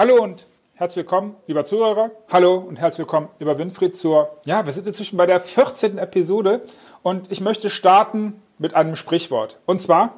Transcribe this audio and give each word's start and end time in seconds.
Hallo 0.00 0.22
und 0.22 0.46
herzlich 0.76 1.04
willkommen, 1.04 1.36
lieber 1.46 1.66
Zuhörer. 1.66 2.10
Hallo 2.30 2.54
und 2.54 2.76
herzlich 2.76 3.00
willkommen, 3.00 3.28
lieber 3.38 3.58
Winfried, 3.58 3.94
zur, 3.94 4.34
ja, 4.46 4.64
wir 4.64 4.72
sind 4.72 4.86
inzwischen 4.86 5.18
bei 5.18 5.26
der 5.26 5.40
14. 5.40 5.98
Episode 5.98 6.62
und 7.02 7.30
ich 7.30 7.42
möchte 7.42 7.68
starten 7.68 8.40
mit 8.56 8.72
einem 8.72 8.96
Sprichwort. 8.96 9.58
Und 9.66 9.82
zwar 9.82 10.14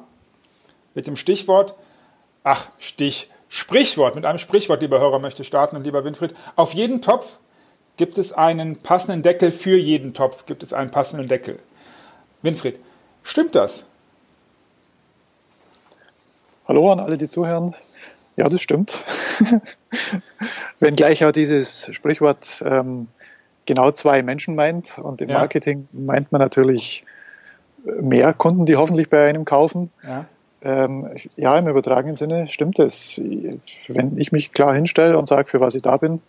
mit 0.93 1.05
dem 1.05 1.17
Stichwort, 1.17 1.75
ach, 2.45 2.69
Stich, 2.79 3.29
Sprichwort, 3.49 4.15
mit 4.15 4.23
einem 4.23 4.37
Sprichwort, 4.37 4.81
lieber 4.81 5.01
Hörer, 5.01 5.19
möchte 5.19 5.43
starten 5.43 5.75
und 5.75 5.83
lieber 5.83 6.05
Winfried. 6.05 6.33
Auf 6.55 6.73
jeden 6.73 7.01
Topf 7.01 7.39
gibt 7.97 8.17
es 8.17 8.31
einen 8.31 8.77
passenden 8.77 9.21
Deckel, 9.21 9.51
für 9.51 9.77
jeden 9.77 10.13
Topf 10.13 10.45
gibt 10.45 10.63
es 10.63 10.71
einen 10.71 10.91
passenden 10.91 11.27
Deckel. 11.27 11.59
Winfried, 12.41 12.79
stimmt 13.21 13.53
das? 13.53 13.83
Hallo 16.69 16.89
an 16.89 17.01
alle, 17.01 17.17
die 17.17 17.27
zuhören. 17.27 17.75
Ja, 18.35 18.49
das 18.49 18.61
stimmt. 18.61 19.03
Wenngleich 20.79 21.23
auch 21.25 21.31
dieses 21.31 21.89
Sprichwort 21.93 22.63
ähm, 22.65 23.07
genau 23.65 23.91
zwei 23.91 24.23
Menschen 24.23 24.55
meint 24.55 24.97
und 24.97 25.21
im 25.21 25.29
ja. 25.29 25.39
Marketing 25.39 25.87
meint 25.91 26.31
man 26.31 26.41
natürlich 26.41 27.05
mehr 27.83 28.33
Kunden, 28.33 28.65
die 28.65 28.75
hoffentlich 28.75 29.09
bei 29.09 29.27
einem 29.27 29.45
kaufen. 29.45 29.91
Ja. 30.03 30.25
Ähm, 30.61 31.09
ja, 31.35 31.57
im 31.57 31.67
übertragenen 31.67 32.15
Sinne 32.15 32.47
stimmt 32.47 32.79
es. 32.79 33.19
Wenn 33.87 34.17
ich 34.17 34.31
mich 34.31 34.51
klar 34.51 34.73
hinstelle 34.73 35.17
und 35.17 35.27
sage, 35.27 35.47
für 35.47 35.59
was 35.59 35.75
ich 35.75 35.81
da 35.81 35.97
bin, 35.97 36.21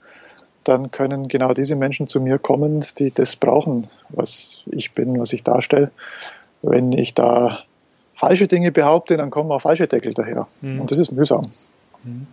dann 0.64 0.90
können 0.90 1.28
genau 1.28 1.54
diese 1.54 1.76
Menschen 1.76 2.09
zu 2.09 2.20
mir 2.20 2.38
kommen, 2.38 2.84
die 2.98 3.12
das 3.12 3.36
brauchen, 3.36 3.86
was 4.09 4.64
ich 4.66 4.92
bin, 4.92 5.20
was 5.20 5.32
ich 5.32 5.45
darstelle. 5.45 5.90
Wenn 6.62 6.92
ich 6.92 7.14
da 7.14 7.60
falsche 8.14 8.48
Dinge 8.48 8.73
behaupte, 8.73 9.16
dann 9.16 9.30
kommen 9.30 9.52
auch 9.52 9.60
falsche 9.60 9.86
Deckel 9.86 10.14
daher. 10.14 10.46
Mhm. 10.62 10.80
Und 10.80 10.90
das 10.90 10.98
ist 10.98 11.12
mühsam. 11.12 11.42
Mhm. 12.05 12.27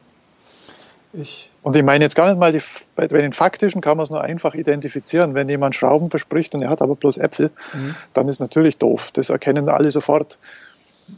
Ich. 1.13 1.51
Und 1.61 1.75
ich 1.75 1.83
meine 1.83 2.03
jetzt 2.03 2.15
gar 2.15 2.27
nicht 2.29 2.39
mal, 2.39 2.53
die, 2.53 2.61
bei 2.95 3.07
den 3.07 3.33
faktischen 3.33 3.81
kann 3.81 3.97
man 3.97 4.05
es 4.05 4.09
nur 4.09 4.21
einfach 4.21 4.55
identifizieren. 4.55 5.33
Wenn 5.35 5.49
jemand 5.49 5.75
Schrauben 5.75 6.09
verspricht 6.09 6.55
und 6.55 6.61
er 6.61 6.69
hat 6.69 6.81
aber 6.81 6.95
bloß 6.95 7.17
Äpfel, 7.17 7.51
mhm. 7.73 7.95
dann 8.13 8.27
ist 8.27 8.39
natürlich 8.39 8.77
doof. 8.77 9.11
Das 9.11 9.29
erkennen 9.29 9.69
alle 9.69 9.91
sofort. 9.91 10.39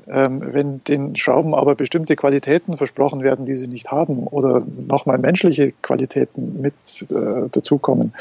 Ähm, 0.07 0.41
wenn 0.43 0.83
den 0.85 1.15
Schrauben 1.15 1.53
aber 1.53 1.75
bestimmte 1.75 2.15
Qualitäten 2.15 2.77
versprochen 2.77 3.21
werden, 3.21 3.45
die 3.45 3.55
sie 3.55 3.67
nicht 3.67 3.91
haben, 3.91 4.25
oder 4.25 4.63
nochmal 4.87 5.19
menschliche 5.19 5.71
Qualitäten 5.71 6.61
mit 6.61 6.73
äh, 7.11 7.49
dazukommen, 7.51 8.13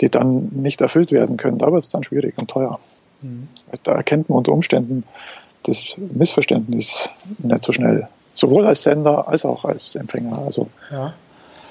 die 0.00 0.10
dann 0.10 0.48
nicht 0.52 0.80
erfüllt 0.80 1.12
werden 1.12 1.36
können, 1.36 1.58
da 1.58 1.70
wird 1.70 1.84
es 1.84 1.90
dann 1.90 2.02
schwierig 2.02 2.38
und 2.38 2.50
teuer. 2.50 2.80
Mhm. 3.22 3.46
Da 3.84 3.92
erkennt 3.92 4.28
man 4.28 4.38
unter 4.38 4.52
Umständen 4.52 5.04
das 5.62 5.94
Missverständnis 5.96 7.10
nicht 7.38 7.62
so 7.62 7.70
schnell. 7.72 8.08
Sowohl 8.34 8.66
als 8.66 8.82
Sender 8.82 9.28
als 9.28 9.44
auch 9.44 9.64
als 9.64 9.94
Empfänger, 9.94 10.38
also 10.38 10.68
ja. 10.90 11.12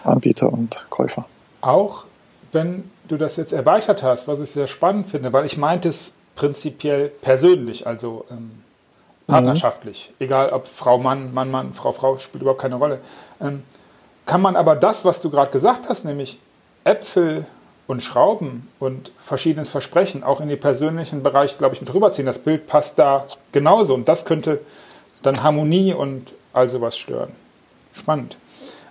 Anbieter 0.04 0.52
und 0.52 0.86
Käufer. 0.90 1.26
Auch 1.62 2.06
wenn 2.52 2.90
du 3.08 3.17
das 3.17 3.38
jetzt 3.38 3.54
erweitert 3.54 4.04
hast, 4.04 4.28
was 4.28 4.40
ich 4.40 4.52
sehr 4.52 4.67
spannend 4.67 5.08
finde, 5.08 5.34
weil 5.34 5.45
ich 5.45 5.58
meinte 5.58 5.89
es 5.89 6.12
prinzipiell 6.36 7.09
persönlich, 7.09 7.88
also 7.88 8.26
ähm, 8.30 8.64
partnerschaftlich, 9.28 10.09
mhm. 10.12 10.26
egal 10.26 10.50
ob 10.52 10.67
Frau 10.67 10.98
Mann, 10.98 11.34
Mann 11.34 11.52
Mann, 11.52 11.73
Frau 11.73 11.92
Frau, 11.92 12.17
spielt 12.17 12.42
überhaupt 12.42 12.62
keine 12.62 12.76
Rolle. 12.76 13.00
Ähm, 13.39 13.64
kann 14.26 14.42
man 14.42 14.56
aber 14.56 14.76
das, 14.76 15.06
was 15.06 15.22
du 15.22 15.30
gerade 15.30 15.52
gesagt 15.52 15.89
hast, 15.89 16.06
nämlich 16.06 16.39
Äpfel 16.84 17.45
und 17.88 18.02
Schrauben 18.02 18.70
und 18.80 19.12
verschiedenes 19.22 19.70
Versprechen 19.70 20.23
auch 20.23 20.39
in 20.39 20.48
den 20.48 20.59
persönlichen 20.59 21.23
Bereich, 21.23 21.58
glaube 21.58 21.76
ich, 21.76 21.82
mit 21.82 21.94
rüberziehen. 21.94 22.26
Das 22.26 22.39
Bild 22.39 22.67
passt 22.67 22.98
da 23.00 23.26
genauso 23.52 23.94
und 23.94 24.08
das 24.08 24.26
könnte 24.26 24.59
dann 25.23 25.44
Harmonie 25.44 25.94
und 25.94 26.34
all 26.53 26.69
sowas 26.69 26.97
stören. 26.97 27.33
Spannend. 27.94 28.38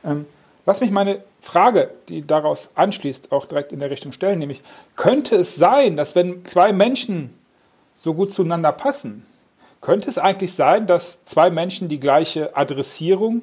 Ähm, 0.04 0.26
lass 0.66 0.80
mich 0.80 0.90
meine 0.90 1.22
Frage, 1.40 1.90
die 2.08 2.26
daraus 2.26 2.70
anschließt, 2.74 3.32
auch 3.32 3.46
direkt 3.46 3.72
in 3.72 3.80
der 3.80 3.90
Richtung 3.90 4.12
stellen, 4.12 4.38
nämlich, 4.38 4.62
könnte 4.96 5.36
es 5.36 5.56
sein, 5.56 5.96
dass 5.96 6.14
wenn 6.14 6.44
zwei 6.44 6.72
Menschen 6.72 7.34
so 7.94 8.14
gut 8.14 8.32
zueinander 8.32 8.72
passen, 8.72 9.24
könnte 9.80 10.08
es 10.10 10.18
eigentlich 10.18 10.54
sein, 10.54 10.86
dass 10.86 11.24
zwei 11.24 11.50
Menschen 11.50 11.88
die 11.88 12.00
gleiche 12.00 12.56
Adressierung, 12.56 13.42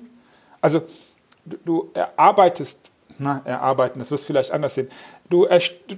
also 0.62 0.82
du, 1.46 1.58
du 1.66 1.90
erarbeitest 1.94 2.78
na, 3.20 3.42
erarbeiten, 3.46 4.00
das 4.00 4.12
wirst 4.12 4.24
du 4.24 4.28
vielleicht 4.28 4.52
anders 4.52 4.76
sehen. 4.76 4.90
Du, 5.30 5.48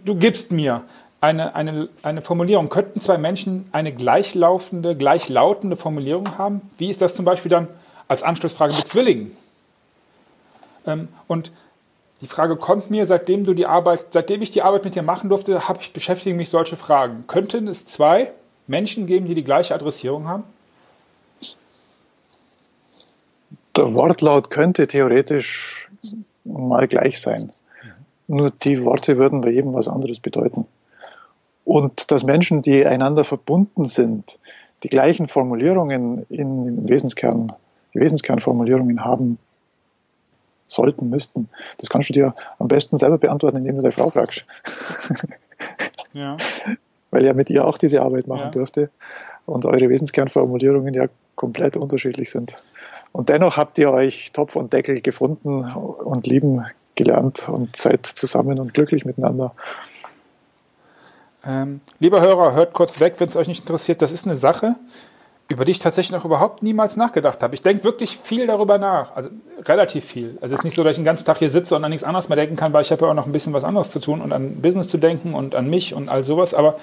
du 0.06 0.16
gibst 0.16 0.52
mir 0.52 0.84
eine, 1.22 1.54
eine, 1.56 1.90
eine 2.04 2.22
Formulierung. 2.22 2.70
Könnten 2.70 3.02
zwei 3.02 3.18
Menschen 3.18 3.68
eine 3.72 3.92
gleichlaufende, 3.92 4.96
gleichlautende 4.96 5.76
Formulierung 5.76 6.38
haben? 6.38 6.62
Wie 6.78 6.90
ist 6.90 7.02
das 7.02 7.16
zum 7.16 7.26
Beispiel 7.26 7.50
dann 7.50 7.68
als 8.10 8.24
Anschlussfrage 8.24 8.76
mit 8.76 8.86
Zwillingen? 8.86 9.38
Ähm, 10.86 11.08
und 11.28 11.52
die 12.22 12.28
Frage 12.28 12.58
kommt 12.58 12.90
mir, 12.90 13.06
seitdem 13.06 13.46
du 13.46 13.54
die 13.54 13.66
Arbeit, 13.66 14.08
seitdem 14.10 14.42
ich 14.42 14.52
die 14.52 14.62
Arbeit 14.62 14.84
mit 14.84 14.96
dir 14.96 15.04
machen 15.04 15.30
durfte, 15.30 15.70
habe 15.70 15.80
ich 15.82 15.94
beschäftige 15.94 16.36
mich 16.36 16.50
solche 16.50 16.76
Fragen. 16.76 17.26
Könnten 17.28 17.68
es 17.68 17.86
zwei 17.86 18.34
Menschen 18.68 19.08
geben, 19.08 19.26
die 19.26 19.36
die 19.36 19.44
gleiche 19.44 19.74
Adressierung 19.74 20.28
haben? 20.28 20.44
Der 23.78 23.94
Wortlaut 23.96 24.50
könnte 24.50 24.88
theoretisch 24.88 25.88
mal 26.44 26.88
gleich 26.88 27.22
sein. 27.22 27.52
Mhm. 28.28 28.36
Nur 28.36 28.52
die 28.52 28.84
Worte 28.84 29.18
würden 29.18 29.40
bei 29.40 29.52
jedem 29.52 29.74
was 29.74 29.88
anderes 29.88 30.20
bedeuten. 30.20 30.66
Und 31.64 32.12
dass 32.12 32.24
Menschen, 32.24 32.62
die 32.62 32.86
einander 32.86 33.24
verbunden 33.24 33.86
sind, 33.86 34.40
die 34.84 34.90
gleichen 34.90 35.28
Formulierungen 35.28 36.26
in 36.30 36.90
Wesenskern, 36.90 37.54
die 37.94 38.00
Wesenskernformulierungen 38.00 39.04
haben 39.04 39.38
sollten, 40.68 41.10
müssten, 41.10 41.50
das 41.78 41.90
kannst 41.90 42.10
du 42.10 42.14
dir 42.14 42.36
am 42.60 42.68
besten 42.68 42.98
selber 42.98 43.18
beantworten, 43.18 43.58
indem 43.58 43.78
du 43.78 43.82
deine 43.82 43.92
Frau 43.92 44.10
fragst. 44.10 44.46
Ja. 46.12 46.38
Weil 47.12 47.24
er 47.24 47.36
mit 47.36 47.52
ihr 47.52 47.66
auch 47.66 47.78
diese 47.78 48.02
Arbeit 48.02 48.26
machen 48.26 48.46
ja. 48.46 48.50
durfte 48.50 48.90
und 49.46 49.66
eure 49.66 49.90
Wesenskernformulierungen 49.90 50.94
ja 50.94 51.06
komplett 51.36 51.78
unterschiedlich 51.78 52.32
sind. 52.32 52.62
Und 53.12 53.30
dennoch 53.30 53.58
habt 53.58 53.78
ihr 53.78 53.92
euch 53.92 54.32
Topf 54.32 54.56
und 54.56 54.74
Deckel 54.74 55.02
gefunden 55.02 55.64
und 55.64 56.28
lieben 56.28 56.66
gelernt 56.96 57.48
und 57.48 57.76
seid 57.76 58.06
zusammen 58.06 58.60
und 58.60 58.74
glücklich 58.74 59.06
miteinander. 59.06 59.54
Ähm, 61.46 61.82
lieber 62.00 62.22
Hörer, 62.22 62.54
hört 62.54 62.74
kurz 62.74 63.00
weg, 63.00 63.16
wenn 63.20 63.30
es 63.30 63.36
euch 63.36 63.48
nicht 63.48 63.62
interessiert. 63.62 64.02
Das 64.02 64.12
ist 64.12 64.28
eine 64.28 64.36
Sache, 64.36 64.76
über 65.50 65.66
die 65.66 65.72
ich 65.72 65.80
tatsächlich 65.80 66.12
noch 66.12 66.26
überhaupt 66.26 66.64
niemals 66.64 66.96
nachgedacht 66.96 67.44
habe. 67.44 67.56
Ich 67.56 67.62
denke 67.62 67.84
wirklich 67.84 68.18
viel 68.18 68.48
darüber 68.48 68.78
nach, 68.78 69.16
also 69.16 69.30
relativ 69.66 70.06
viel. 70.06 70.38
Also 70.42 70.56
es 70.56 70.62
ist 70.62 70.64
nicht 70.64 70.76
so, 70.76 70.84
dass 70.84 70.92
ich 70.92 70.98
den 70.98 71.06
ganzen 71.06 71.26
Tag 71.26 71.40
hier 71.40 71.50
sitze 71.50 71.76
und 71.76 71.84
an 71.84 71.90
nichts 71.90 72.04
anderes 72.04 72.30
mehr 72.30 72.36
denken 72.36 72.56
kann, 72.56 72.72
weil 72.72 72.84
ich 72.84 72.92
habe 72.92 73.04
ja 73.04 73.12
auch 73.12 73.16
noch 73.16 73.26
ein 73.26 73.32
bisschen 73.32 73.54
was 73.54 73.64
anderes 73.64 73.92
zu 73.92 74.00
tun 74.00 74.22
und 74.22 74.32
an 74.32 74.62
Business 74.62 74.90
zu 74.90 74.98
denken 74.98 75.34
und 75.34 75.56
an 75.56 75.70
mich 75.70 75.94
und 75.94 76.08
all 76.08 76.24
sowas. 76.24 76.54
Aber 76.54 76.80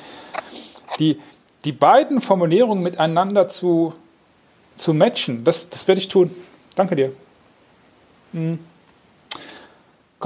die, 0.98 1.18
die 1.64 1.72
beiden 1.72 2.20
Formulierungen 2.20 2.82
miteinander 2.84 3.48
zu 3.48 3.94
zu 4.76 4.94
matchen. 4.94 5.42
Das, 5.44 5.68
das 5.68 5.88
werde 5.88 6.00
ich 6.00 6.08
tun. 6.08 6.30
Danke 6.74 6.94
dir. 6.94 7.12
Hm. 8.32 8.58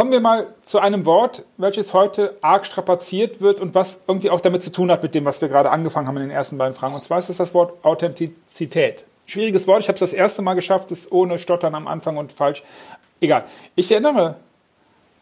Kommen 0.01 0.13
wir 0.13 0.21
mal 0.21 0.47
zu 0.63 0.79
einem 0.79 1.05
Wort, 1.05 1.45
welches 1.59 1.93
heute 1.93 2.35
arg 2.41 2.65
strapaziert 2.65 3.43
wird 3.43 3.61
und 3.61 3.75
was 3.75 4.01
irgendwie 4.09 4.31
auch 4.31 4.41
damit 4.41 4.63
zu 4.63 4.73
tun 4.73 4.91
hat 4.91 5.03
mit 5.03 5.15
dem, 5.15 5.27
was 5.27 5.43
wir 5.43 5.49
gerade 5.51 5.69
angefangen 5.69 6.09
haben 6.09 6.17
in 6.17 6.23
den 6.23 6.31
ersten 6.31 6.57
beiden 6.57 6.73
Fragen. 6.73 6.95
Und 6.95 7.03
zwar 7.03 7.19
ist 7.19 7.29
es 7.29 7.37
das 7.37 7.53
Wort 7.53 7.85
Authentizität. 7.85 9.05
Schwieriges 9.27 9.67
Wort, 9.67 9.83
ich 9.83 9.89
habe 9.89 9.97
es 9.97 10.01
das 10.01 10.15
erste 10.15 10.41
Mal 10.41 10.55
geschafft, 10.55 10.91
es 10.91 11.13
ohne 11.13 11.39
Stottern 11.39 11.75
am 11.75 11.87
Anfang 11.87 12.17
und 12.17 12.33
falsch. 12.33 12.63
Egal. 13.21 13.45
Ich 13.77 13.93
erinnere 13.93 14.37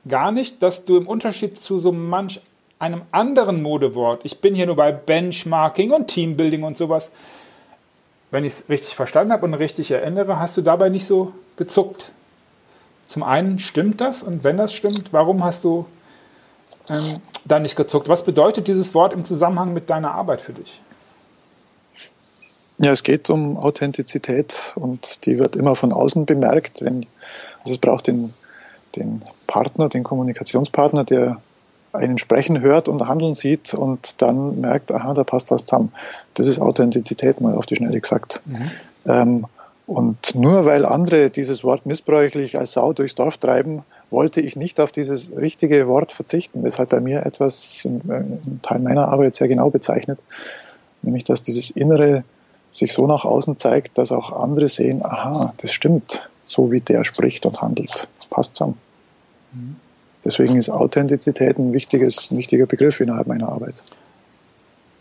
gar 0.07 0.31
nicht, 0.31 0.63
dass 0.63 0.85
du 0.85 0.97
im 0.97 1.09
Unterschied 1.09 1.59
zu 1.59 1.81
so 1.81 1.91
manch 1.91 2.41
einem 2.79 3.03
anderen 3.11 3.63
Modewort, 3.63 4.21
ich 4.23 4.41
bin 4.41 4.55
hier 4.55 4.67
nur 4.67 4.77
bei 4.77 4.93
Benchmarking 4.93 5.91
und 5.91 6.07
Teambuilding 6.07 6.63
und 6.63 6.77
sowas, 6.77 7.11
wenn 8.31 8.45
ich 8.45 8.53
es 8.53 8.69
richtig 8.69 8.95
verstanden 8.95 9.33
habe 9.33 9.45
und 9.45 9.55
richtig 9.55 9.91
erinnere, 9.91 10.39
hast 10.39 10.57
du 10.57 10.63
dabei 10.63 10.89
nicht 10.89 11.07
so 11.07 11.33
gezuckt. 11.57 12.13
Zum 13.09 13.23
einen 13.23 13.59
stimmt 13.59 14.03
das 14.03 14.23
und 14.23 14.45
wenn 14.45 14.59
das 14.59 14.75
stimmt, 14.75 15.15
warum 15.15 15.43
hast 15.43 15.65
du 15.65 15.87
ähm, 16.91 17.17
da 17.47 17.59
nicht 17.59 17.75
gezuckt? 17.75 18.07
Was 18.07 18.23
bedeutet 18.23 18.69
dieses 18.69 18.93
Wort 18.93 19.15
im 19.15 19.25
Zusammenhang 19.25 19.73
mit 19.73 19.89
deiner 19.89 20.15
Arbeit 20.15 20.43
für 20.43 20.53
dich? 20.53 20.83
Ja, 22.77 22.93
es 22.93 23.03
geht 23.03 23.31
um 23.31 23.57
Authentizität 23.57 24.55
und 24.75 25.25
die 25.25 25.39
wird 25.39 25.57
immer 25.57 25.75
von 25.75 25.95
außen 25.95 26.27
bemerkt. 26.27 26.83
Wenn, 26.83 27.07
also 27.61 27.73
es 27.73 27.79
braucht 27.79 28.09
den, 28.09 28.35
den 28.95 29.23
Partner, 29.47 29.89
den 29.89 30.05
Kommunikationspartner, 30.05 31.05
der 31.05 31.41
einen 31.95 32.19
sprechen 32.19 32.61
hört 32.61 32.89
und 32.89 33.09
handeln 33.09 33.33
sieht 33.33 33.73
und 33.73 34.21
dann 34.21 34.61
merkt, 34.61 34.93
aha, 34.93 35.15
da 35.15 35.25
passt 35.25 35.51
was 35.51 35.65
zusammen. 35.65 35.93
Das 36.35 36.47
ist 36.47 36.61
Authentizität, 36.61 37.41
mal 37.41 37.55
auf 37.55 37.65
die 37.65 37.77
Schnelle 37.77 37.99
gesagt. 38.03 38.43
Mhm. 38.45 38.71
Ähm, 39.07 39.47
und 39.89 40.35
nur 40.35 40.67
weil 40.67 40.85
andere 40.85 41.31
dieses 41.31 41.65
Wort 41.65 41.87
missbräuchlich 41.87 42.59
als 42.59 42.75
Sau 42.75 42.93
durchs 42.93 43.15
Dorf 43.15 43.39
treiben, 43.39 43.85
wollte 44.11 44.43
ich 44.43 44.55
nicht 44.55 44.81
auf 44.81 44.93
dieses 44.93 45.35
richtige 45.35 45.89
Wort 45.89 46.13
verzichten, 46.13 46.63
weshalb 46.63 46.91
bei 46.91 47.01
mir 47.01 47.25
etwas 47.25 47.87
im 47.87 48.61
Teil 48.61 48.81
meiner 48.81 49.09
Arbeit 49.09 49.35
sehr 49.35 49.49
genau 49.49 49.71
bezeichnet, 49.71 50.19
nämlich 51.01 51.25
dass 51.25 51.43
dieses 51.43 51.71
Innere 51.71 52.25
sich 52.71 52.93
so 52.93 53.07
nach 53.07 53.25
außen 53.25 53.57
zeigt, 53.57 53.97
dass 53.97 54.13
auch 54.13 54.31
andere 54.31 54.69
sehen, 54.69 55.03
aha, 55.03 55.55
das 55.57 55.73
stimmt, 55.73 56.29
so 56.45 56.71
wie 56.71 56.83
der 56.83 57.05
spricht 57.05 57.47
und 57.47 57.63
handelt. 57.63 58.09
Das 58.19 58.27
passt 58.27 58.57
zusammen. 58.57 58.77
Mhm. 59.55 59.77
Deswegen 60.23 60.57
ist 60.59 60.69
Authentizität 60.69 61.59
ein, 61.59 61.73
wichtiges, 61.73 62.31
ein 62.31 62.37
wichtiger 62.37 62.67
Begriff 62.67 63.01
innerhalb 63.01 63.27
meiner 63.27 63.49
Arbeit. 63.49 63.83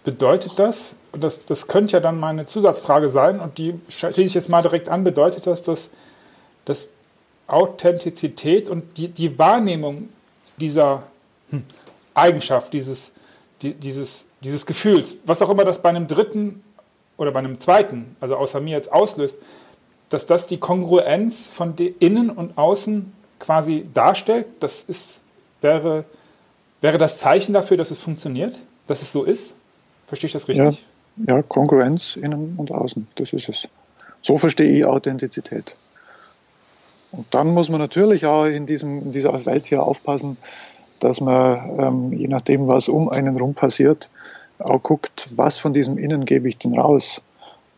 Bedeutet 0.08 0.58
das, 0.58 0.96
das, 1.12 1.48
das 1.48 1.68
könnte 1.68 1.92
ja 1.92 2.00
dann 2.00 2.18
meine 2.18 2.46
Zusatzfrage 2.46 3.10
sein, 3.10 3.42
und 3.42 3.58
die 3.58 3.78
stelle 3.90 4.22
ich 4.22 4.34
jetzt 4.36 4.48
mal 4.48 4.62
direkt 4.62 4.88
an, 4.88 5.04
bedeutet 5.04 5.46
das, 5.46 5.64
dass, 5.64 5.90
dass 6.64 6.88
Authentizität 7.46 8.70
und 8.70 8.98
die, 8.98 9.10
die 9.10 9.38
Wahrnehmung 9.38 10.08
dieser 10.56 11.04
hm, 11.50 11.66
Eigenschaft, 12.14 12.72
dieses, 12.72 13.12
die, 13.62 13.74
dieses, 13.74 14.24
dieses 14.40 14.66
Gefühls, 14.66 15.18
was 15.26 15.42
auch 15.42 15.50
immer 15.50 15.66
das 15.66 15.82
bei 15.82 15.90
einem 15.90 16.08
dritten 16.08 16.64
oder 17.18 17.34
bei 17.34 17.40
einem 17.40 17.58
zweiten, 17.58 18.16
also 18.22 18.38
außer 18.38 18.62
mir 18.62 18.78
jetzt 18.78 18.90
auslöst, 18.90 19.36
dass 20.08 20.26
das 20.26 20.48
die 20.48 20.58
Kongruenz 20.58 21.48
von 21.48 21.76
innen 22.00 22.30
und 22.30 22.58
außen 22.58 23.12
quasi 23.40 23.86
darstellt, 23.94 24.46
das 24.62 24.84
ist, 24.84 25.20
wäre, 25.60 26.06
wäre 26.80 26.98
das 26.98 27.20
Zeichen 27.20 27.52
dafür, 27.52 27.76
dass 27.76 27.92
es 27.92 28.00
funktioniert, 28.00 28.58
dass 28.88 29.02
es 29.02 29.12
so 29.12 29.26
ist? 29.26 29.54
Verstehe 30.08 30.28
ich 30.28 30.34
das 30.34 30.48
richtig? 30.48 30.84
Ja, 31.18 31.36
ja 31.36 31.42
Kongruenz 31.44 32.16
innen 32.16 32.56
und 32.58 32.72
außen, 32.72 33.08
das 33.16 33.34
ist 33.34 33.50
es. 33.50 33.68
So 34.22 34.38
verstehe 34.38 34.80
ich 34.80 34.86
Authentizität. 34.86 35.76
Und 37.12 37.28
dann 37.32 37.54
muss 37.54 37.70
man 37.70 37.80
natürlich 37.80 38.26
auch 38.26 38.46
in, 38.46 38.66
diesem, 38.66 39.02
in 39.04 39.12
dieser 39.12 39.46
Welt 39.46 39.66
hier 39.66 39.84
aufpassen, 39.84 40.38
dass 41.00 41.22
man, 41.22 41.80
ähm, 41.80 42.14
je 42.14 42.28
nachdem, 42.28 42.68
was 42.68 42.90
um 42.90 43.10
einen 43.10 43.38
rum 43.38 43.54
passiert, 43.54 44.10
auch 44.60 44.82
guckt, 44.82 45.28
was 45.36 45.58
von 45.58 45.74
diesem 45.74 45.98
Innen 45.98 46.26
gebe 46.26 46.50
ich 46.50 46.58
denn 46.58 46.78
raus. 46.78 47.22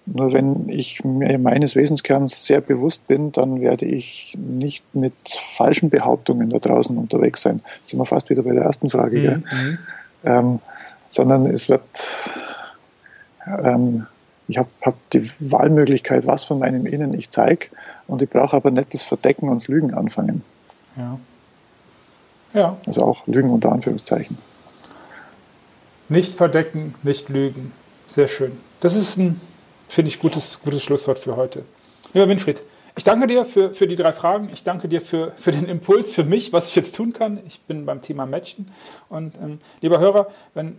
Nur 0.06 0.34
wenn 0.34 0.70
ich 0.70 1.04
mir 1.04 1.38
meines 1.38 1.76
Wesenskerns 1.76 2.46
sehr 2.46 2.62
bewusst 2.62 3.08
bin, 3.08 3.32
dann 3.32 3.62
werde 3.62 3.86
ich 3.86 4.36
nicht 4.38 4.84
mit 4.96 5.14
falschen 5.28 5.90
Behauptungen 5.90 6.50
da 6.50 6.58
draußen 6.58 6.98
unterwegs 6.98 7.42
sein. 7.42 7.62
Jetzt 7.80 7.90
sind 7.90 8.00
wir 8.00 8.06
fast 8.06 8.30
wieder 8.30 8.44
bei 8.44 8.54
der 8.54 8.64
ersten 8.64 8.90
Frage, 8.90 9.44
mhm. 9.44 9.78
ähm, 10.24 10.60
sondern 11.10 11.46
es 11.48 11.68
wird, 11.68 11.84
ähm, 13.46 14.08
ich 14.48 14.58
habe 14.58 14.70
hab 14.82 14.96
die 15.10 15.30
Wahlmöglichkeit, 15.40 16.26
was 16.26 16.46
von 16.46 16.60
meinem 16.60 16.86
Innen 16.86 17.14
ich 17.14 17.30
zeige, 17.30 17.68
und 18.08 18.22
ich 18.22 18.30
brauche 18.30 18.56
aber 18.56 18.72
nicht 18.72 18.94
das 18.94 19.04
Verdecken 19.04 19.50
und 19.50 19.56
das 19.56 19.68
Lügen 19.68 19.94
anfangen. 19.94 20.44
Ja. 20.96 21.20
Ja. 22.54 22.78
Also 22.86 23.04
auch 23.04 23.28
Lügen 23.28 23.50
unter 23.50 23.72
Anführungszeichen. 23.72 24.38
Nicht 26.08 26.34
verdecken, 26.34 26.96
nicht 27.04 27.30
lügen. 27.30 27.72
Sehr 28.08 28.28
schön. 28.28 28.58
Das 28.80 28.96
ist 28.96 29.18
ein, 29.18 29.40
finde 29.88 30.10
ich, 30.10 30.20
gutes, 30.20 30.60
gutes 30.64 30.82
Schlusswort 30.82 31.20
für 31.20 31.36
heute. 31.36 31.64
Lieber 32.14 32.28
Winfried, 32.28 32.62
ich 32.96 33.04
danke 33.04 33.28
dir 33.28 33.46
für, 33.46 33.74
für 33.74 33.88
die 33.88 33.96
drei 33.96 34.12
Fragen. 34.12 34.50
Ich 34.54 34.64
danke 34.64 34.88
dir 34.88 35.02
für, 35.02 35.32
für 35.38 35.52
den 35.52 35.66
Impuls 35.66 36.14
für 36.14 36.24
mich, 36.24 36.54
was 36.54 36.70
ich 36.70 36.76
jetzt 36.76 36.96
tun 36.96 37.14
kann. 37.14 37.40
Ich 37.48 37.62
bin 37.62 37.86
beim 37.86 38.02
Thema 38.02 38.26
Matchen. 38.26 38.72
Und 39.10 39.36
ähm, 39.36 39.60
lieber 39.82 40.00
Hörer, 40.00 40.28
wenn 40.54 40.78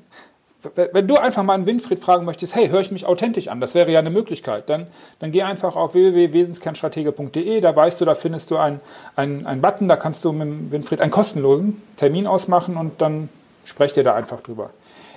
wenn 0.74 1.08
du 1.08 1.16
einfach 1.16 1.42
mal 1.42 1.54
einen 1.54 1.66
Winfried 1.66 2.00
fragen 2.00 2.24
möchtest, 2.24 2.54
hey, 2.54 2.68
höre 2.68 2.80
ich 2.80 2.90
mich 2.90 3.06
authentisch 3.06 3.48
an, 3.48 3.60
das 3.60 3.74
wäre 3.74 3.90
ja 3.90 3.98
eine 3.98 4.10
Möglichkeit, 4.10 4.68
dann, 4.68 4.86
dann 5.18 5.32
geh 5.32 5.42
einfach 5.42 5.76
auf 5.76 5.94
www.wesenskernstratege.de, 5.94 7.60
da 7.60 7.74
weißt 7.74 8.00
du, 8.00 8.04
da 8.04 8.14
findest 8.14 8.50
du 8.50 8.56
einen, 8.56 8.80
einen, 9.16 9.46
einen 9.46 9.62
Button, 9.62 9.88
da 9.88 9.96
kannst 9.96 10.24
du 10.24 10.32
mit 10.32 10.70
Winfried 10.70 11.00
einen 11.00 11.10
kostenlosen 11.10 11.80
Termin 11.96 12.26
ausmachen 12.26 12.76
und 12.76 13.00
dann 13.00 13.30
sprecht 13.64 13.96
ihr 13.96 14.04
da 14.04 14.14
einfach 14.14 14.42
drüber. 14.42 14.70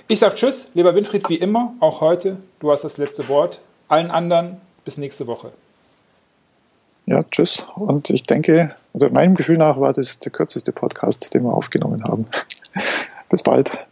Ich 0.08 0.18
sage 0.18 0.34
Tschüss, 0.34 0.66
lieber 0.74 0.94
Winfried, 0.94 1.28
wie 1.28 1.36
immer, 1.36 1.74
auch 1.80 2.00
heute, 2.00 2.38
du 2.60 2.70
hast 2.70 2.84
das 2.84 2.96
letzte 2.96 3.28
Wort. 3.28 3.60
Allen 3.88 4.10
anderen 4.10 4.60
bis 4.84 4.96
nächste 4.96 5.26
Woche. 5.26 5.52
Ja, 7.06 7.22
tschüss. 7.22 7.64
Und 7.74 8.10
ich 8.10 8.22
denke, 8.22 8.74
also 8.94 9.08
meinem 9.10 9.34
Gefühl 9.34 9.58
nach 9.58 9.78
war 9.78 9.92
das 9.92 10.18
der 10.20 10.32
kürzeste 10.32 10.72
Podcast, 10.72 11.34
den 11.34 11.42
wir 11.42 11.52
aufgenommen 11.52 12.04
haben. 12.04 12.26
bis 13.28 13.42
bald. 13.42 13.83